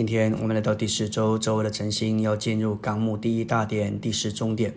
[0.00, 4.72] 今天我们来到第十周，周围的晨星要进入纲目第一大点第十中点。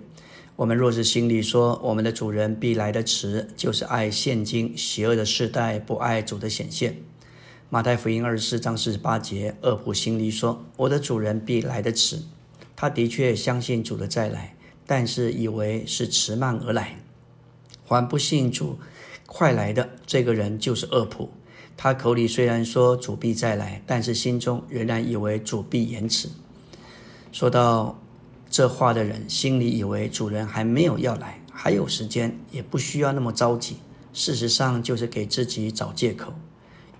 [0.57, 6.97] 我们若是心里说我们的主人必来的迟，就是爱现今邪恶的世代，不爱主的显现。
[7.69, 12.19] 马太福音二十四章四十八节，恶仆心里说我的主人必来的迟。
[12.75, 16.97] 他的确相信主的再来，但是以为是迟慢而来。
[17.85, 18.77] 还不信主
[19.25, 21.29] 快来的这个人就是恶仆。
[21.83, 26.29] 他口里虽然说主必再来，但是心中仍然以为主必延迟。
[27.33, 27.99] 说到
[28.49, 33.75] 这话的人，心里以为主人还没有要来，还有时间，也不需要那么着急。
[34.13, 36.33] 事实上，就是给自己找借口，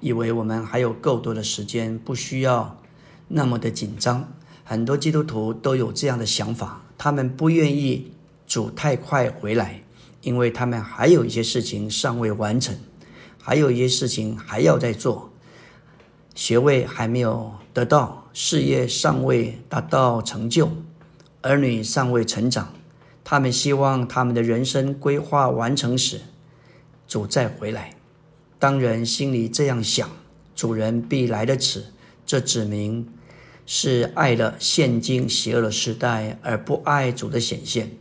[0.01, 2.77] 以为我们还有够多的时间，不需要
[3.29, 4.33] 那么的紧张。
[4.65, 8.11] 很多基督徒都有这样的想法，他们不愿意
[8.45, 9.81] 主太快回来，
[10.23, 12.75] 因为他们还有一些事情尚未完成。
[13.45, 15.29] 还有一些事情还要再做，
[16.33, 20.69] 学位还没有得到，事业尚未达到成就，
[21.41, 22.73] 儿女尚未成长，
[23.21, 26.21] 他们希望他们的人生规划完成时，
[27.05, 27.93] 主再回来。
[28.57, 30.09] 当人心里这样想，
[30.55, 31.83] 主人必来的迟，
[32.25, 33.05] 这指明
[33.65, 37.91] 是爱了现今邪恶的时代，而不爱主的显现。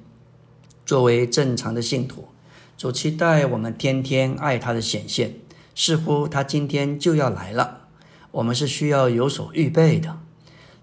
[0.86, 2.28] 作为正常的信徒。
[2.76, 5.36] 主期待我们天天爱他的显现，
[5.74, 7.88] 似乎他今天就要来了。
[8.32, 10.18] 我们是需要有所预备的。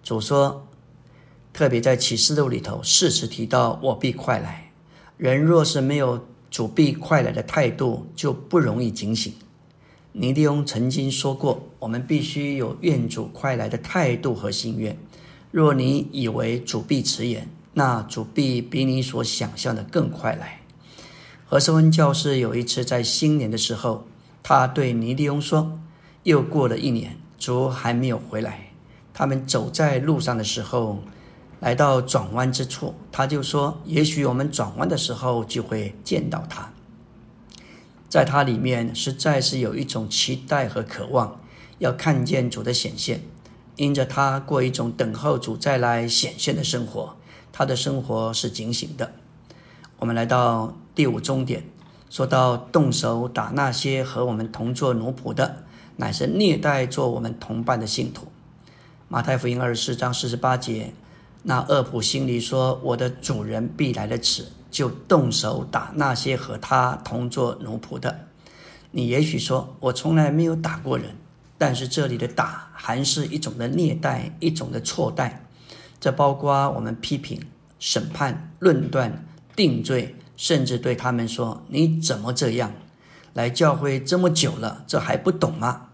[0.01, 0.67] 主说，
[1.51, 4.71] 特别在启示录里头，四次提到“我必快来”。
[5.17, 9.33] 人若是没有主必快来的态度，就不容易警醒。
[10.13, 14.97] 尼迪翁曾经说过，我们必须有愿主快来的态度和心愿。
[15.51, 20.58] 若你以为主必迟延，那主必比你所想象的更快来。
[21.51, 24.05] 何瑟温教士有一次在新年的时候，
[24.43, 25.79] 他对尼利翁说
[26.21, 28.69] ：“又过了一年，主还没有回来。”
[29.15, 30.99] 他们走在路上的时候，
[31.59, 36.71] 来到转弯之处，他就说：“也许我们转弯的时候就会见到他。”
[38.07, 41.41] 在他里面实在是有一种期待和渴望，
[41.79, 43.23] 要看见主的显现。
[43.75, 47.15] 因着他过一种等候主再来显现的生活，
[47.51, 49.13] 他的生活是警醒的。
[49.97, 51.63] 我们来到第五终点，
[52.09, 55.63] 说到动手打那些和我们同做奴仆的，
[55.95, 58.27] 乃是虐待做我们同伴的信徒。
[59.07, 60.93] 马太福音二十四章四十八节，
[61.43, 68.25] 那恶仆心里说：“我的主人必来的迟，就动手打那些和他同做奴仆的。”
[68.91, 71.15] 你也许说：“我从来没有打过人。”
[71.57, 75.45] 但是这里的打，还是一种的虐待，一种的错待。
[76.01, 77.41] 这包括我们批评、
[77.79, 79.23] 审判、论断。
[79.55, 82.71] 定罪，甚至对他们说：“你怎么这样？
[83.33, 85.87] 来教会这么久了，这还不懂吗？”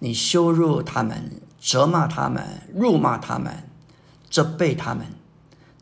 [0.00, 2.44] 你羞辱他们，责骂他们，
[2.74, 3.70] 辱骂他们，
[4.28, 5.06] 责备他们，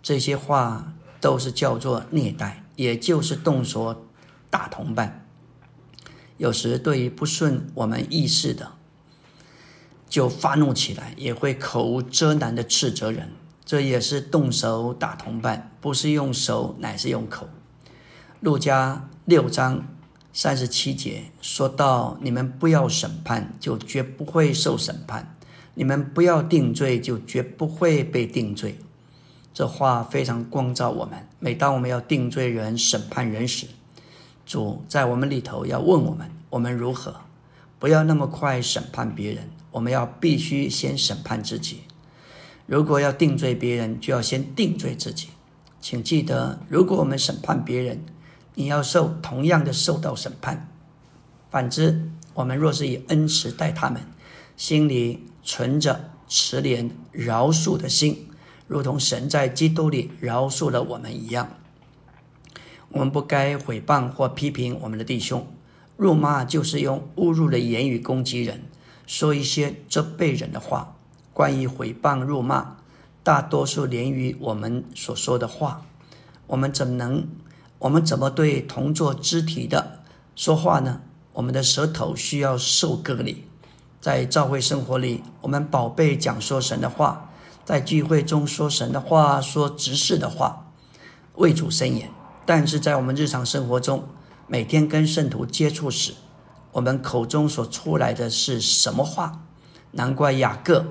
[0.02, 0.92] 这些话
[1.22, 4.04] 都是叫做虐待，也就是动手
[4.50, 5.26] 打同伴。
[6.36, 8.72] 有时对于不顺我们意识的，
[10.06, 13.30] 就发怒起来，也会口无遮拦的斥责人。
[13.64, 17.48] 这也是动手打同伴，不是用手，乃是用口。
[18.42, 19.86] 路加六章
[20.32, 25.22] 三十七节说到：“你们不要审判，就绝不会受审判；
[25.74, 28.76] 你们不要定罪，就绝不会被定罪。”
[29.54, 31.24] 这话非常光照我们。
[31.38, 33.68] 每当我们要定罪人、审判人时，
[34.44, 37.14] 主在我们里头要问我们：我们如何？
[37.78, 41.82] 不要那么快审判别人，我们要必须先审判自己。
[42.66, 45.28] 如果要定罪别人，就要先定罪自己。
[45.80, 48.04] 请记得，如果我们审判别人，
[48.54, 50.68] 你要受同样的受到审判。
[51.50, 54.02] 反之，我们若是以恩慈待他们，
[54.56, 58.28] 心里存着慈怜饶恕的心，
[58.66, 61.56] 如同神在基督里饶恕了我们一样，
[62.90, 65.46] 我们不该毁谤或批评我们的弟兄。
[65.96, 68.62] 辱骂就是用侮辱的言语攻击人，
[69.06, 70.96] 说一些责备人的话。
[71.34, 72.76] 关于诽谤、辱骂，
[73.22, 75.86] 大多数连于我们所说的话，
[76.46, 77.26] 我们怎能，
[77.82, 80.04] 我们怎么对同作肢体的
[80.36, 81.00] 说话呢？
[81.32, 83.44] 我们的舌头需要受隔离，
[84.00, 87.32] 在教会生活里，我们宝贝讲说神的话，
[87.64, 90.70] 在聚会中说神的话，说直视的话，
[91.34, 92.08] 为主伸言。
[92.46, 94.04] 但是在我们日常生活中，
[94.46, 96.14] 每天跟圣徒接触时，
[96.70, 99.40] 我们口中所出来的是什么话？
[99.90, 100.84] 难怪雅各。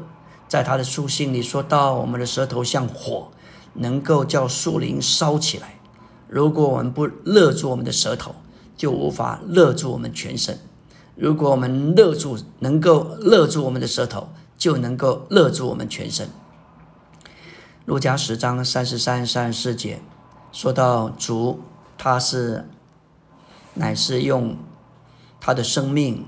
[0.49, 3.31] 在他的书信里说到，我们的舌头像火，
[3.75, 5.75] 能够叫树林烧起来。
[6.31, 8.33] 如果我们不勒住我们的舌头，
[8.77, 10.57] 就无法勒住我们全身。
[11.15, 16.29] 如果我们勒住，能够勒住我们的舌头，就能够勒住我们全身。
[17.83, 19.99] 路加十章三十三、三十四节
[20.53, 21.59] 说到主，
[21.97, 22.65] 他是
[23.73, 24.55] 乃是用
[25.41, 26.25] 他的生命，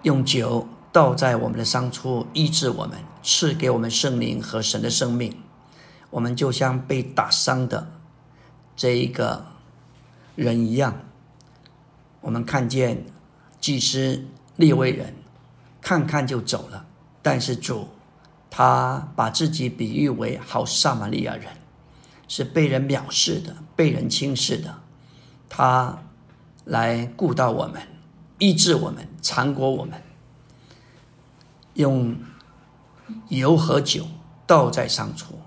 [0.00, 5.36] 用酒倒在我们的伤处，医治我们，赐给我们圣灵和神的生命。
[6.08, 7.86] 我们就像被打伤的
[8.76, 9.46] 这一个
[10.34, 11.00] 人一样，
[12.20, 13.04] 我们看见
[13.60, 14.24] 祭司
[14.56, 15.14] 利未人
[15.80, 16.86] 看看就走了，
[17.22, 17.88] 但是主。
[18.48, 21.48] 他把自己比喻为好撒玛利亚人，
[22.26, 24.78] 是被人藐视的、被人轻视的。
[25.50, 25.98] 他
[26.64, 27.82] 来顾到我们，
[28.38, 30.00] 医治我们，缠裹我们，
[31.74, 32.16] 用
[33.28, 34.06] 油和酒
[34.46, 35.38] 倒在上处。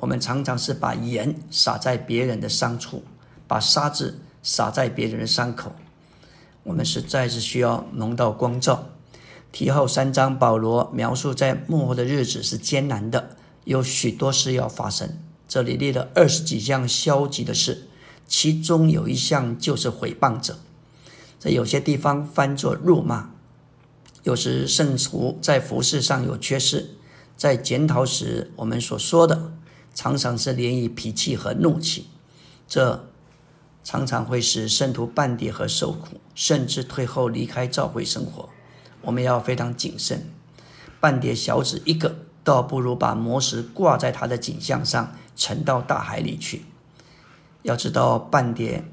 [0.00, 3.04] 我们常常是把盐撒在别人的伤处，
[3.46, 5.72] 把沙子撒在别人的伤口。
[6.62, 8.86] 我们实在是需要蒙到光照。
[9.52, 15.18] 提后三章，保罗描述在幕后的日子是艰难的，有许多事要发生。
[15.46, 17.88] 这里列了二十几项消极的事，
[18.26, 20.58] 其中有一项就是毁谤者。
[21.38, 23.30] 在有些地方翻作辱骂。
[24.22, 26.90] 有时圣徒在服饰上有缺失，
[27.36, 29.52] 在检讨时，我们所说的
[29.94, 32.06] 常常是连于脾气和怒气，
[32.68, 33.06] 这
[33.82, 38.48] 常常会使圣徒半跌和受苦，甚至退后离开教会生活。
[39.02, 40.30] 我们要非常谨慎，
[41.00, 42.14] 半碟小子一个，
[42.44, 46.62] 倒不如把魔石挂在他的颈项上，沉到大海里去。
[47.62, 48.84] 要知道，半碟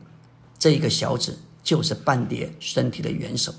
[0.57, 3.53] 这个小子就是半碟身体的元首。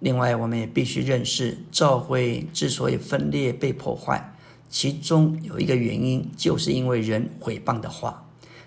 [0.00, 4.33] 另外，我们也必须认识，教会之所以分裂被破坏，
[4.74, 8.26] 其中有一个原因，就是因为人毁谤的话，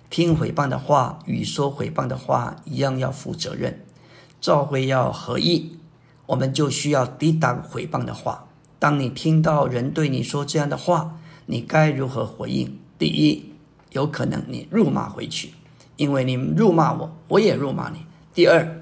[0.09, 3.85] 听毁谤的话与说毁谤的话一样，要负责任。
[4.39, 5.73] 教会要合一。
[6.25, 8.47] 我们就需要抵挡毁谤的话。
[8.79, 12.79] 当你听到人对你说这样的话，你该如何回应？
[12.97, 13.43] 第一，
[13.91, 15.49] 有可能你辱骂回去，
[15.97, 17.97] 因为你辱骂我，我也辱骂你。
[18.33, 18.81] 第二，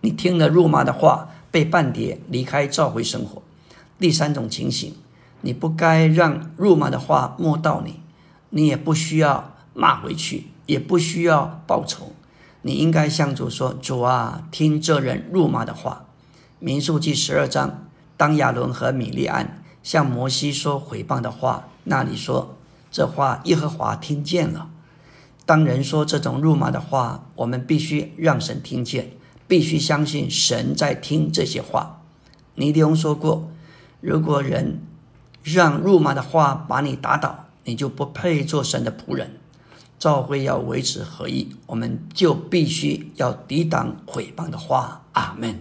[0.00, 3.40] 你听了辱骂的话，被半跌离开教会生活。
[4.00, 4.92] 第三种情形，
[5.40, 8.00] 你不该让辱骂的话摸到你，
[8.50, 12.12] 你也不需要骂回去，也不需要报仇。
[12.62, 16.06] 你应该向主说：“主啊，听这人辱骂的话。”
[16.58, 17.86] 民数记十二章，
[18.16, 22.56] 当亚伦和米利安向摩西说毁谤的话，那里说
[22.90, 24.68] 这话耶和华听见了。
[25.46, 29.12] 当人说这种辱骂的话，我们必须让神听见，
[29.46, 32.02] 必须相信神在听这些话。
[32.56, 33.48] 尼迪翁说过，
[34.00, 34.82] 如果人
[35.52, 39.38] 让辱骂的话把你打倒，你就不配做神的仆人。
[39.98, 45.02] 教会要维持合一，我们就必须要抵挡毁谤的话。
[45.12, 45.58] 阿门。